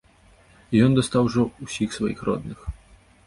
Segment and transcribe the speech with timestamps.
[0.77, 2.59] І ён дастаў ужо ўсіх сваіх родных.